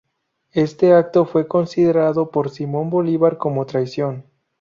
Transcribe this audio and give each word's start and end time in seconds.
Este 0.55 0.93
acto 0.95 1.25
fue 1.25 1.47
considerado 1.47 2.31
por 2.31 2.49
Simón 2.49 2.89
Bolívar 2.89 3.37
como 3.37 3.67
traición. 3.67 4.25